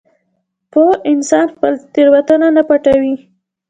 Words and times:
پوه 0.71 0.93
انسان 1.11 1.45
خپله 1.53 1.77
تېروتنه 1.93 2.47
نه 2.55 2.63
پټوي. 2.69 3.15